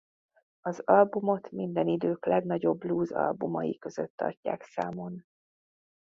[0.61, 5.25] Az albumot minden idők legnagyobb blues-albumai között tartják számon.